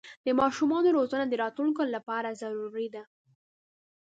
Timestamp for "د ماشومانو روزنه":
0.25-1.25